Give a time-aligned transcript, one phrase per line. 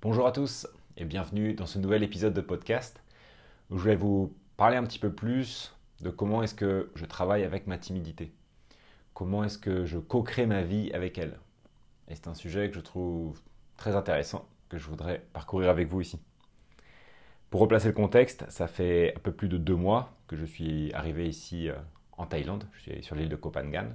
[0.00, 3.02] Bonjour à tous et bienvenue dans ce nouvel épisode de podcast
[3.68, 7.42] où je vais vous parler un petit peu plus de comment est-ce que je travaille
[7.42, 8.32] avec ma timidité.
[9.12, 11.36] Comment est-ce que je co-crée ma vie avec elle.
[12.06, 13.40] Et c'est un sujet que je trouve
[13.76, 16.20] très intéressant, que je voudrais parcourir avec vous ici.
[17.50, 20.92] Pour replacer le contexte, ça fait un peu plus de deux mois que je suis
[20.92, 21.74] arrivé ici euh,
[22.12, 22.68] en Thaïlande.
[22.74, 23.88] Je suis sur l'île de Koh Phangan.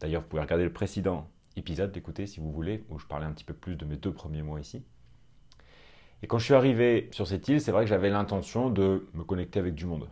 [0.00, 3.32] D'ailleurs, vous pouvez regarder le précédent épisode, d'écouter si vous voulez, où je parlais un
[3.32, 4.82] petit peu plus de mes deux premiers mois ici.
[6.22, 9.24] Et quand je suis arrivé sur cette île, c'est vrai que j'avais l'intention de me
[9.24, 10.08] connecter avec du monde.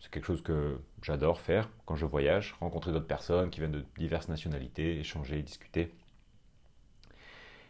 [0.00, 3.84] C'est quelque chose que j'adore faire quand je voyage, rencontrer d'autres personnes qui viennent de
[3.96, 5.94] diverses nationalités, échanger, discuter.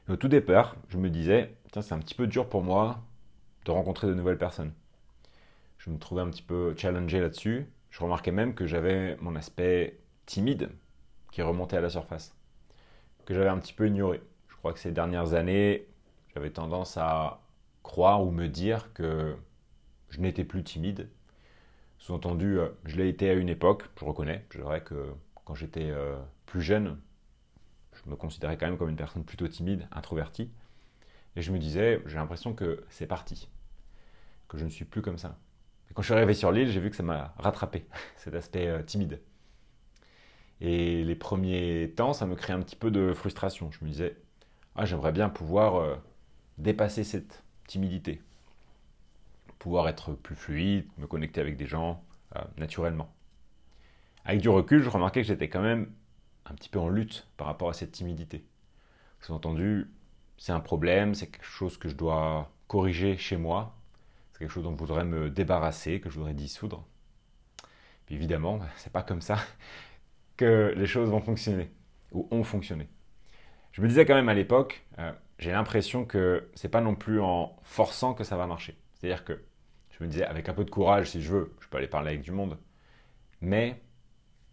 [0.08, 3.00] au tout départ, je me disais, tiens, c'est un petit peu dur pour moi
[3.64, 4.72] de rencontrer de nouvelles personnes.
[5.78, 7.66] Je me trouvais un petit peu challengé là-dessus.
[7.90, 10.70] Je remarquais même que j'avais mon aspect timide
[11.30, 12.34] qui remontait à la surface,
[13.26, 14.20] que j'avais un petit peu ignoré.
[14.48, 15.86] Je crois que ces dernières années,
[16.52, 17.40] tendance à
[17.82, 19.36] croire ou me dire que
[20.10, 21.08] je n'étais plus timide.
[21.98, 24.44] Sous-entendu, euh, je l'ai été à une époque, je reconnais.
[24.50, 25.12] Je dirais que
[25.44, 26.98] quand j'étais euh, plus jeune,
[27.92, 30.50] je me considérais quand même comme une personne plutôt timide, introvertie.
[31.36, 33.48] Et je me disais, j'ai l'impression que c'est parti,
[34.48, 35.38] que je ne suis plus comme ça.
[35.90, 37.86] Et quand je suis arrivé sur l'île, j'ai vu que ça m'a rattrapé,
[38.16, 39.20] cet aspect euh, timide.
[40.60, 43.70] Et les premiers temps, ça me créait un petit peu de frustration.
[43.70, 44.16] Je me disais,
[44.74, 46.00] ah, j'aimerais bien pouvoir
[46.58, 48.20] dépasser cette timidité,
[49.58, 52.02] pouvoir être plus fluide, me connecter avec des gens
[52.36, 53.12] euh, naturellement.
[54.24, 55.90] Avec du recul, je remarquais que j'étais quand même
[56.44, 58.44] un petit peu en lutte par rapport à cette timidité.
[59.20, 59.90] Sous-entendu,
[60.36, 63.76] c'est un problème, c'est quelque chose que je dois corriger chez moi,
[64.32, 66.84] c'est quelque chose dont je voudrais me débarrasser, que je voudrais dissoudre.
[68.06, 69.38] Puis évidemment, c'est pas comme ça
[70.36, 71.70] que les choses vont fonctionner
[72.12, 72.88] ou ont fonctionné.
[73.72, 77.20] Je me disais quand même à l'époque, euh, j'ai l'impression que c'est pas non plus
[77.20, 78.76] en forçant que ça va marcher.
[78.94, 79.40] C'est-à-dire que
[79.90, 82.10] je me disais, avec un peu de courage, si je veux, je peux aller parler
[82.10, 82.58] avec du monde.
[83.40, 83.80] Mais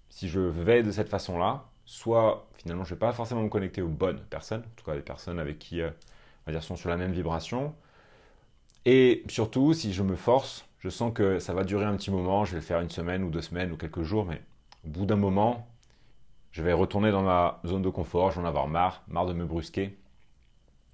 [0.10, 3.82] si je vais de cette façon-là, soit finalement je ne vais pas forcément me connecter
[3.82, 6.76] aux bonnes personnes, en tout cas des personnes avec qui euh, on va dire, sont
[6.76, 7.76] sur la même vibration.
[8.86, 12.46] Et surtout, si je me force, je sens que ça va durer un petit moment,
[12.46, 14.42] je vais le faire une semaine ou deux semaines ou quelques jours, mais
[14.86, 15.68] au bout d'un moment,
[16.52, 19.98] je vais retourner dans ma zone de confort, j'en avoir marre, marre de me brusquer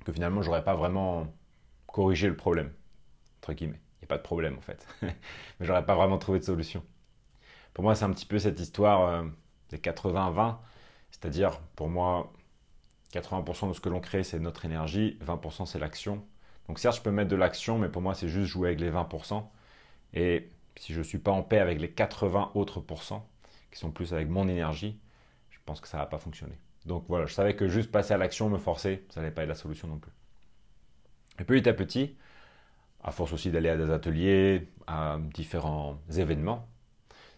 [0.03, 1.27] que finalement, j'aurais pas vraiment
[1.87, 2.71] corrigé le problème.
[3.39, 3.81] Entre guillemets.
[4.01, 4.87] Il n'y a pas de problème en fait.
[5.01, 5.15] Mais
[5.61, 6.83] j'aurais pas vraiment trouvé de solution.
[7.73, 9.23] Pour moi, c'est un petit peu cette histoire euh,
[9.69, 10.57] des 80-20.
[11.11, 12.31] C'est-à-dire, pour moi,
[13.13, 16.25] 80% de ce que l'on crée, c'est notre énergie, 20% c'est l'action.
[16.67, 18.91] Donc certes, je peux mettre de l'action, mais pour moi, c'est juste jouer avec les
[18.91, 19.43] 20%.
[20.13, 23.27] Et si je ne suis pas en paix avec les 80 autres pourcents,
[23.71, 24.99] qui sont plus avec mon énergie,
[25.49, 26.57] je pense que ça ne va pas fonctionner.
[26.85, 29.49] Donc voilà, je savais que juste passer à l'action, me forcer, ça n'allait pas être
[29.49, 30.11] la solution non plus.
[31.39, 32.17] Et petit à petit,
[33.03, 36.67] à force aussi d'aller à des ateliers, à différents événements,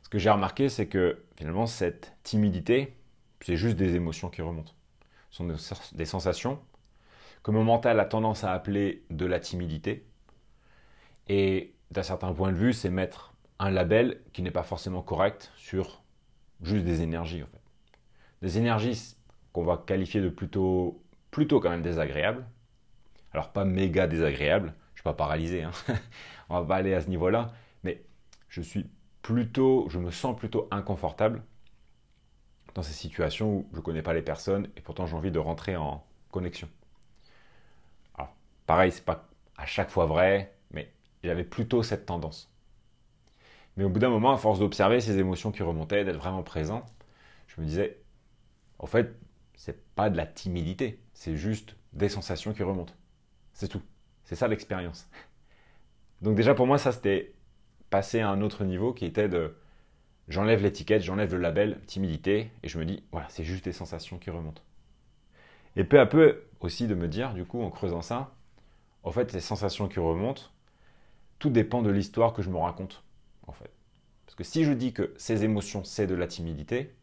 [0.03, 2.95] ce que j'ai remarqué, c'est que finalement, cette timidité,
[3.41, 4.73] c'est juste des émotions qui remontent.
[5.31, 5.55] Ce sont
[5.93, 6.59] des sensations
[7.41, 10.05] que mon mental a tendance à appeler de la timidité.
[11.27, 15.51] Et d'un certain point de vue, c'est mettre un label qui n'est pas forcément correct
[15.55, 16.03] sur
[16.61, 17.61] juste des énergies en fait.
[18.41, 19.15] Des énergies,
[19.53, 22.45] qu'on va qualifier de plutôt, plutôt quand même désagréable.
[23.33, 25.71] Alors pas méga désagréable, je ne suis pas paralysé, hein.
[26.49, 27.53] on va pas aller à ce niveau-là,
[27.83, 28.03] mais
[28.49, 28.87] je suis
[29.21, 31.43] plutôt, je me sens plutôt inconfortable
[32.75, 35.39] dans ces situations où je ne connais pas les personnes et pourtant j'ai envie de
[35.39, 36.69] rentrer en connexion.
[38.15, 38.35] Alors,
[38.65, 40.91] pareil, c'est pas à chaque fois vrai, mais
[41.23, 42.51] j'avais plutôt cette tendance.
[43.77, 46.85] Mais au bout d'un moment, à force d'observer ces émotions qui remontaient, d'être vraiment présent,
[47.47, 47.99] je me disais,
[48.79, 49.15] en fait,
[49.55, 52.93] c'est pas de la timidité, c'est juste des sensations qui remontent.
[53.53, 53.81] C'est tout.
[54.23, 55.07] C'est ça l'expérience.
[56.21, 57.33] Donc déjà pour moi ça c'était
[57.89, 59.55] passer à un autre niveau qui était de
[60.27, 64.17] j'enlève l'étiquette, j'enlève le label timidité et je me dis voilà, c'est juste des sensations
[64.17, 64.63] qui remontent.
[65.75, 68.33] Et peu à peu aussi de me dire du coup en creusant ça,
[69.03, 70.43] en fait ces sensations qui remontent,
[71.39, 73.03] tout dépend de l'histoire que je me raconte
[73.45, 73.71] en fait.
[74.25, 76.95] Parce que si je dis que ces émotions c'est de la timidité,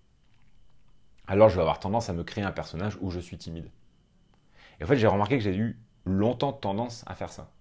[1.30, 3.70] alors je vais avoir tendance à me créer un personnage où je suis timide.
[4.80, 7.52] Et en fait, j'ai remarqué que j'ai eu longtemps tendance à faire ça.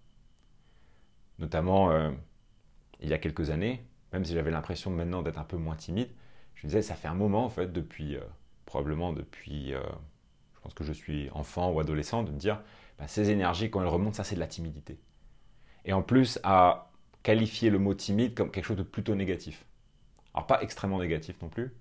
[1.37, 2.09] Notamment, euh,
[2.99, 6.09] il y a quelques années, même si j'avais l'impression maintenant d'être un peu moins timide,
[6.55, 8.21] je me disais, ça fait un moment, en fait, depuis, euh,
[8.65, 9.81] probablement depuis, euh,
[10.55, 12.63] je pense que je suis enfant ou adolescent, de me dire,
[12.97, 14.99] bah, ces énergies, quand elles remontent, ça, c'est de la timidité.
[15.85, 16.89] Et en plus, à
[17.21, 19.63] qualifier le mot timide comme quelque chose de plutôt négatif.
[20.33, 21.71] Alors, pas extrêmement négatif non plus,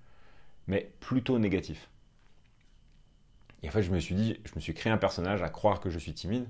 [0.68, 1.90] mais plutôt négatif.
[3.62, 5.80] Et en fait, je me suis dit, je me suis créé un personnage à croire
[5.80, 6.46] que je suis timide,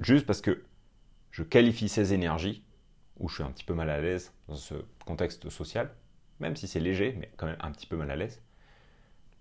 [0.00, 0.62] juste parce que
[1.32, 2.62] je qualifie ces énergies,
[3.18, 4.74] où je suis un petit peu mal à l'aise dans ce
[5.04, 5.90] contexte social,
[6.38, 8.42] même si c'est léger, mais quand même un petit peu mal à l'aise,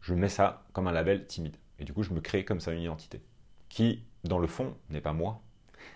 [0.01, 1.57] je mets ça comme un label timide.
[1.77, 3.22] Et du coup, je me crée comme ça une identité,
[3.69, 5.42] qui, dans le fond, n'est pas moi.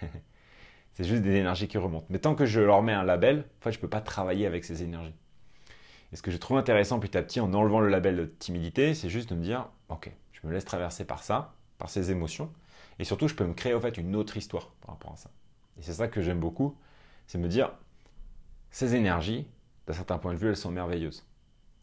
[0.93, 2.07] c'est juste des énergies qui remontent.
[2.09, 4.45] Mais tant que je leur mets un label, en fait, je ne peux pas travailler
[4.45, 5.15] avec ces énergies.
[6.11, 8.93] Et ce que je trouve intéressant petit à petit en enlevant le label de timidité,
[8.93, 12.51] c'est juste de me dire, ok, je me laisse traverser par ça, par ces émotions,
[12.97, 15.29] et surtout, je peux me créer en fait une autre histoire par rapport à ça.
[15.77, 16.77] Et c'est ça que j'aime beaucoup,
[17.27, 17.71] c'est me dire,
[18.71, 19.47] ces énergies,
[19.87, 21.25] d'un certain point de vue, elles sont merveilleuses.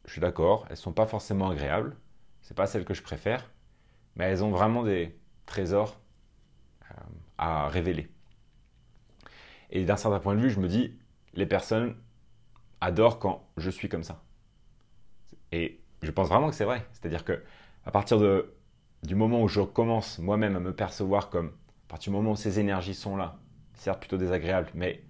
[0.05, 1.97] Je suis d'accord, elles ne sont pas forcément agréables,
[2.43, 3.51] ce n'est pas celles que je préfère,
[4.15, 5.99] mais elles ont vraiment des trésors
[6.91, 6.95] euh,
[7.39, 8.09] à révéler.
[9.71, 10.97] Et d'un certain point de vue, je me dis,
[11.35, 11.97] les personnes
[12.81, 14.23] adorent quand je suis comme ça.
[15.53, 16.87] Et je pense vraiment que c'est vrai.
[16.93, 17.43] C'est-à-dire que
[17.85, 18.55] à partir de,
[19.03, 22.37] du moment où je commence moi-même à me percevoir comme, à partir du moment où
[22.37, 23.39] ces énergies sont là,
[23.75, 25.03] certes plutôt désagréables, mais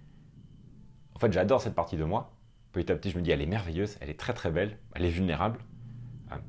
[1.14, 2.32] en fait j'adore cette partie de moi.
[2.72, 5.06] Petit à petit, je me dis, elle est merveilleuse, elle est très très belle, elle
[5.06, 5.60] est vulnérable.
[6.30, 6.40] Hein.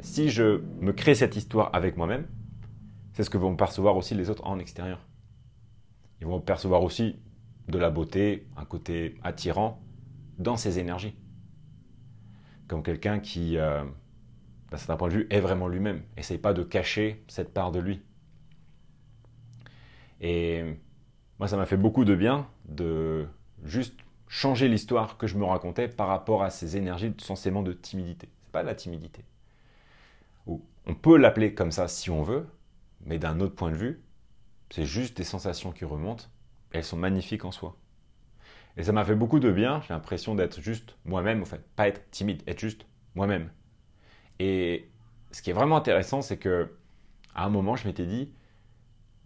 [0.00, 2.26] Si je me crée cette histoire avec moi-même,
[3.12, 5.00] c'est ce que vont percevoir aussi les autres en extérieur.
[6.20, 7.20] Ils vont percevoir aussi
[7.68, 9.82] de la beauté, un côté attirant
[10.38, 11.14] dans ces énergies.
[12.66, 13.84] Comme quelqu'un qui, euh,
[14.70, 16.02] d'un certain point de vue, est vraiment lui-même.
[16.16, 18.02] Essaye pas de cacher cette part de lui.
[20.20, 20.64] Et
[21.38, 23.26] moi, ça m'a fait beaucoup de bien de
[23.64, 28.28] juste changer l'histoire que je me racontais par rapport à ces énergies censément de timidité.
[28.44, 29.24] C'est pas de la timidité.
[30.46, 32.46] On peut l'appeler comme ça si on veut,
[33.04, 34.02] mais d'un autre point de vue,
[34.70, 36.24] c'est juste des sensations qui remontent
[36.72, 37.76] elles sont magnifiques en soi.
[38.76, 41.88] Et ça m'a fait beaucoup de bien, j'ai l'impression d'être juste moi-même, en fait, pas
[41.88, 43.50] être timide, être juste moi-même.
[44.38, 44.88] Et
[45.32, 46.70] ce qui est vraiment intéressant, c'est que
[47.34, 48.32] à un moment, je m'étais dit,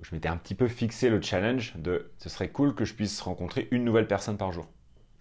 [0.03, 3.21] je m'étais un petit peu fixé le challenge de ce serait cool que je puisse
[3.21, 4.67] rencontrer une nouvelle personne par jour.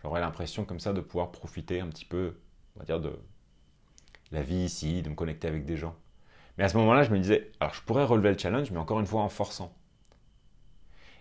[0.01, 2.35] J'aurais l'impression comme ça de pouvoir profiter un petit peu,
[2.75, 3.19] on va dire, de
[4.31, 5.95] la vie ici, de me connecter avec des gens.
[6.57, 9.00] Mais à ce moment-là, je me disais, alors je pourrais relever le challenge, mais encore
[9.00, 9.75] une fois en forçant.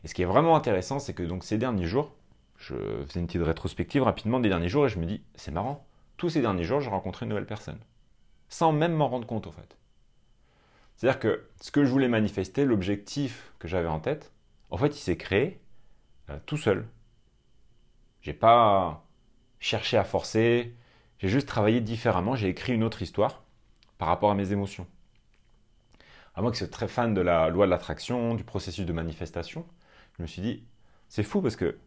[0.02, 2.14] Et ce qui est vraiment intéressant, c'est que donc ces derniers jours,
[2.60, 2.74] je
[3.06, 5.86] faisais une petite rétrospective rapidement des derniers jours et je me dis, c'est marrant,
[6.18, 7.78] tous ces derniers jours, j'ai rencontré une nouvelle personne.
[8.50, 9.76] Sans même m'en rendre compte, en fait.
[10.96, 14.32] C'est-à-dire que ce que je voulais manifester, l'objectif que j'avais en tête,
[14.68, 15.58] en fait, il s'est créé
[16.28, 16.86] euh, tout seul.
[18.20, 19.06] J'ai pas
[19.58, 20.74] cherché à forcer,
[21.18, 23.42] j'ai juste travaillé différemment, j'ai écrit une autre histoire
[23.96, 24.86] par rapport à mes émotions.
[26.34, 29.66] À moi qui suis très fan de la loi de l'attraction, du processus de manifestation,
[30.18, 30.64] je me suis dit,
[31.08, 31.78] c'est fou parce que,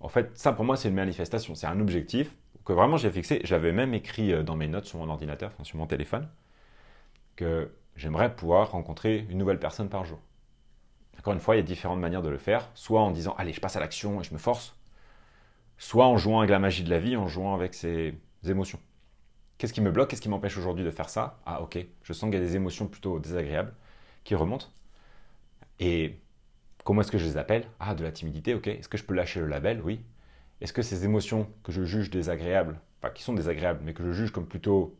[0.00, 3.40] en fait, ça pour moi, c'est une manifestation, c'est un objectif que vraiment j'ai fixé.
[3.44, 6.28] J'avais même écrit euh, dans mes notes sur mon ordinateur, sur mon téléphone,
[7.36, 10.18] que j'aimerais pouvoir rencontrer une nouvelle personne par jour.
[11.18, 13.52] Encore une fois, il y a différentes manières de le faire, soit en disant, allez,
[13.52, 14.76] je passe à l'action et je me force,
[15.78, 18.14] soit en jouant avec la magie de la vie, en jouant avec ses
[18.46, 18.80] émotions.
[19.58, 20.10] Qu'est-ce qui me bloque?
[20.10, 21.40] Qu'est-ce qui m'empêche aujourd'hui de faire ça?
[21.46, 23.72] Ah ok, je sens qu'il y a des émotions plutôt désagréables
[24.24, 24.66] qui remontent.
[25.80, 26.18] Et
[26.84, 27.66] Comment est-ce que je les appelle?
[27.80, 28.66] Ah, de la timidité, ok.
[28.68, 29.80] Est-ce que je peux lâcher le label?
[29.82, 30.04] Oui.
[30.60, 34.12] Est-ce que ces émotions que je juge désagréables, enfin qui sont désagréables, mais que je
[34.12, 34.96] juge comme plutôt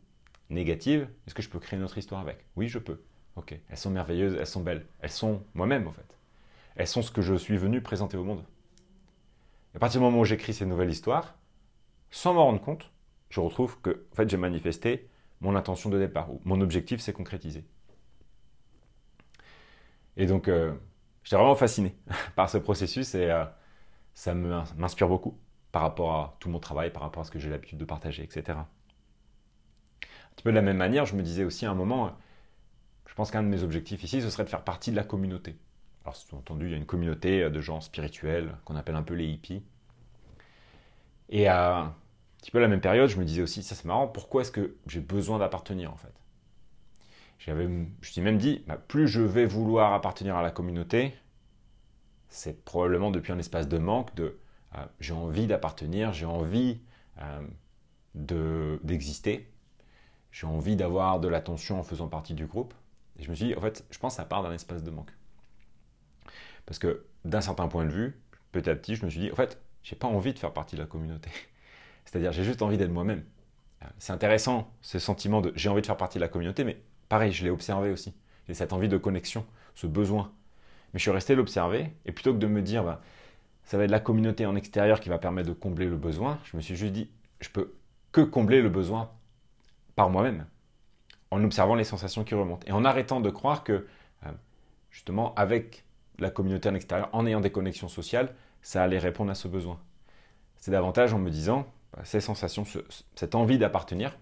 [0.51, 2.45] négatives, est-ce que je peux créer une autre histoire avec?
[2.57, 3.01] Oui, je peux.
[3.37, 3.59] Ok.
[3.69, 4.87] Elles sont merveilleuses, elles sont belles.
[5.01, 6.19] Elles sont moi-même, en fait.
[6.77, 8.45] Elles sont ce que je suis venu présenter au monde.
[9.75, 11.37] à partir du moment où j'écris ces nouvelles histoires,
[12.11, 12.91] sans m'en rendre compte,
[13.31, 15.09] je retrouve que en fait, j'ai manifesté
[15.41, 17.65] mon intention de départ, ou mon objectif s'est concrétisé.
[20.17, 20.73] Et donc, euh,
[21.25, 21.97] J'étais vraiment fasciné
[22.37, 23.45] par ce processus et euh,
[24.15, 25.39] ça m'inspire beaucoup
[25.73, 28.23] par rapport à tout mon travail, par rapport à ce que j'ai l'habitude de partager,
[28.23, 28.59] etc.
[28.59, 32.13] Un petit peu de la même manière, je me disais aussi à un moment,
[33.07, 35.57] je pense qu'un de mes objectifs ici, ce serait de faire partie de la communauté.
[36.05, 39.27] Alors, sous-entendu, il y a une communauté de gens spirituels qu'on appelle un peu les
[39.27, 39.63] hippies.
[41.29, 41.95] Et à un
[42.39, 44.77] petit peu la même période, je me disais aussi, ça c'est marrant, pourquoi est-ce que
[44.87, 46.13] j'ai besoin d'appartenir en fait?
[47.45, 51.15] J'avais, je me suis même dit, bah, plus je vais vouloir appartenir à la communauté,
[52.29, 54.39] c'est probablement depuis un espace de manque de
[54.77, 56.81] euh, j'ai envie d'appartenir, j'ai envie
[57.21, 57.43] euh,
[58.15, 59.53] de, d'exister,
[60.33, 62.73] j'ai envie d'avoir de l'attention en faisant partie du groupe.
[63.19, 64.91] Et je me suis dit, en fait, je pense que ça part d'un espace de
[64.91, 65.13] manque.
[66.65, 68.19] Parce que d'un certain point de vue,
[68.53, 70.77] petit à petit, je me suis dit, en fait, j'ai pas envie de faire partie
[70.77, 71.31] de la communauté.
[72.07, 73.23] C'est-à-dire, j'ai juste envie d'être moi-même.
[73.83, 76.83] Euh, c'est intéressant, ce sentiment de j'ai envie de faire partie de la communauté, mais
[77.09, 78.15] Pareil, je l'ai observé aussi.
[78.47, 80.33] J'ai cette envie de connexion, ce besoin.
[80.93, 83.01] Mais je suis resté l'observer, et plutôt que de me dire, bah,
[83.65, 86.57] ça va être la communauté en extérieur qui va permettre de combler le besoin, je
[86.57, 87.75] me suis juste dit, je peux
[88.13, 89.11] que combler le besoin
[89.97, 90.47] par moi-même,
[91.31, 93.87] en observant les sensations qui remontent, et en arrêtant de croire que,
[94.25, 94.31] euh,
[94.91, 95.85] justement, avec
[96.19, 99.81] la communauté en extérieur, en ayant des connexions sociales, ça allait répondre à ce besoin.
[100.57, 102.65] C'est davantage en me disant, bah, ces sensations,
[103.15, 104.17] cette envie d'appartenir,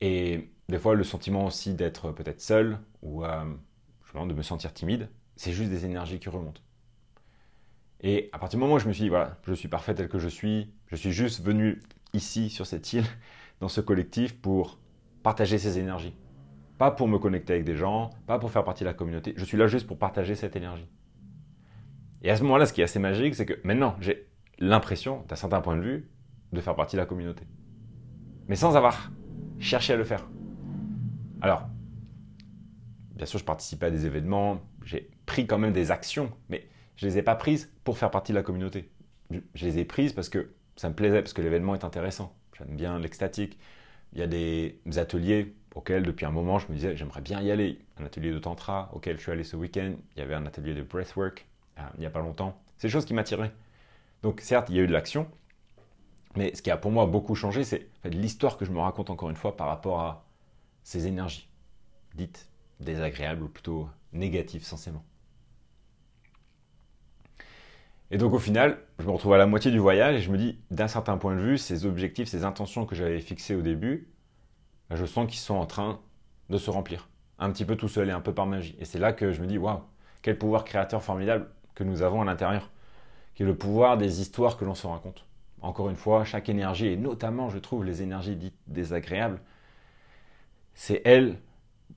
[0.00, 3.44] et des fois le sentiment aussi d'être peut-être seul ou euh,
[4.14, 6.62] de me sentir timide, c'est juste des énergies qui remontent.
[8.00, 10.08] Et à partir du moment où je me suis dit, voilà, je suis parfait tel
[10.08, 11.82] que je suis, je suis juste venu
[12.14, 13.04] ici, sur cette île,
[13.60, 14.78] dans ce collectif, pour
[15.22, 16.14] partager ces énergies.
[16.78, 19.44] Pas pour me connecter avec des gens, pas pour faire partie de la communauté, je
[19.44, 20.86] suis là juste pour partager cette énergie.
[22.22, 24.26] Et à ce moment-là, ce qui est assez magique, c'est que maintenant, j'ai
[24.58, 26.08] l'impression, d'un certain point de vue,
[26.52, 27.44] de faire partie de la communauté.
[28.48, 29.10] Mais sans avoir
[29.58, 30.26] cherché à le faire.
[31.46, 31.68] Alors,
[33.14, 37.06] bien sûr, je participais à des événements, j'ai pris quand même des actions, mais je
[37.06, 38.90] ne les ai pas prises pour faire partie de la communauté.
[39.30, 42.34] Je, les ai prises parce que ça me plaisait, parce que l'événement est intéressant.
[42.58, 43.60] J'aime bien l'extatique.
[44.12, 47.52] Il y a des ateliers auxquels, depuis un moment, je me disais, j'aimerais bien y
[47.52, 47.78] aller.
[48.00, 49.92] Un atelier de tantra auquel je suis allé ce week-end.
[50.16, 51.46] Il y avait un atelier de breathwork
[51.78, 52.60] euh, il n'y a pas longtemps.
[52.76, 53.52] C'est des choses qui m'attiraient.
[54.24, 55.28] Donc, certes, il y a eu de l'action,
[56.34, 59.30] mais ce qui a pour moi beaucoup changé, c'est l'histoire que je me raconte encore
[59.30, 60.25] une fois par rapport à
[60.86, 61.48] ces énergies
[62.14, 65.02] dites désagréables ou plutôt négatives censément.
[68.12, 70.38] Et donc au final, je me retrouve à la moitié du voyage et je me
[70.38, 74.06] dis, d'un certain point de vue, ces objectifs, ces intentions que j'avais fixées au début,
[74.92, 75.98] je sens qu'ils sont en train
[76.50, 77.08] de se remplir.
[77.40, 78.76] Un petit peu tout seul et un peu par magie.
[78.78, 79.80] Et c'est là que je me dis, waouh,
[80.22, 82.70] quel pouvoir créateur formidable que nous avons à l'intérieur,
[83.34, 85.26] qui est le pouvoir des histoires que l'on se raconte.
[85.62, 89.40] Encore une fois, chaque énergie, et notamment, je trouve, les énergies dites désagréables,
[90.76, 91.40] c'est elles,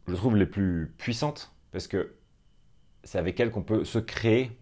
[0.08, 2.16] je trouve, les plus puissantes, parce que
[3.04, 4.58] c'est avec elles qu'on peut se créer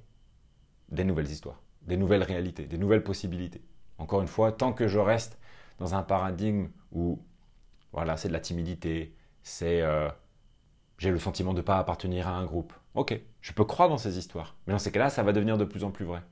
[0.89, 3.61] des nouvelles histoires, des nouvelles réalités, des nouvelles possibilités.
[3.99, 5.39] Encore une fois, tant que je reste
[5.77, 7.21] dans un paradigme où
[7.93, 10.09] voilà, c'est de la timidité, c'est euh,
[10.97, 12.73] j'ai le sentiment de ne pas appartenir à un groupe.
[12.95, 15.65] Ok, je peux croire dans ces histoires, mais dans ces cas-là, ça va devenir de
[15.65, 16.23] plus en plus vrai.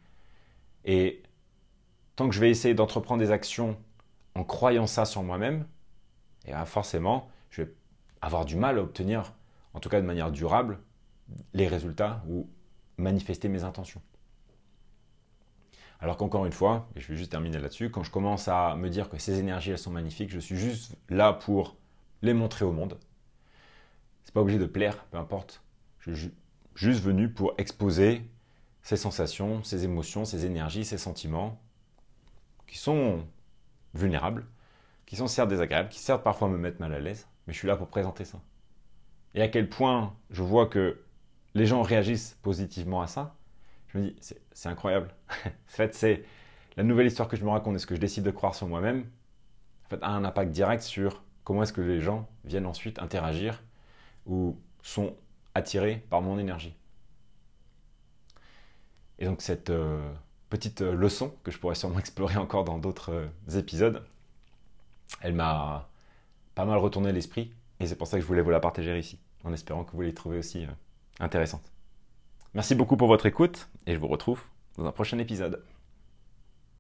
[0.85, 1.21] Et
[2.15, 3.77] tant que je vais essayer d'entreprendre des actions
[4.33, 5.67] en croyant ça sur moi-même,
[6.47, 7.73] et eh forcément, je vais
[8.21, 9.33] avoir du mal à obtenir,
[9.73, 10.79] en tout cas de manière durable,
[11.53, 12.49] les résultats ou
[12.97, 14.01] manifester mes intentions.
[15.99, 18.89] Alors qu'encore une fois, et je vais juste terminer là-dessus, quand je commence à me
[18.89, 21.77] dire que ces énergies, elles sont magnifiques, je suis juste là pour
[22.21, 22.99] les montrer au monde.
[24.23, 25.61] C'est pas obligé de plaire, peu importe.
[25.99, 26.31] Je suis
[26.75, 28.21] juste venu pour exposer
[28.81, 31.59] ces sensations, ces émotions, ces énergies, ces sentiments
[32.67, 33.25] qui sont
[33.93, 34.45] vulnérables,
[35.05, 37.67] qui sont certes désagréables, qui certes parfois me mettent mal à l'aise, mais je suis
[37.67, 38.39] là pour présenter ça.
[39.33, 41.01] Et à quel point je vois que
[41.53, 43.35] les gens réagissent positivement à ça,
[43.87, 44.15] je me dis,
[44.51, 45.13] c'est incroyable.
[45.45, 46.23] en fait, c'est
[46.77, 48.67] la nouvelle histoire que je me raconte et ce que je décide de croire sur
[48.67, 49.05] moi-même,
[49.85, 53.63] en fait, a un impact direct sur comment est-ce que les gens viennent ensuite interagir
[54.25, 55.15] ou sont
[55.53, 56.75] attirés par mon énergie.
[59.19, 60.11] Et donc cette euh,
[60.49, 64.03] petite euh, leçon que je pourrais sûrement explorer encore dans d'autres euh, épisodes,
[65.21, 65.87] elle m'a
[66.55, 69.19] pas mal retourné l'esprit et c'est pour ça que je voulais vous la partager ici,
[69.43, 70.65] en espérant que vous les trouvez aussi
[71.19, 71.71] intéressante.
[72.53, 74.41] Merci beaucoup pour votre écoute et je vous retrouve
[74.77, 75.61] dans un prochain épisode.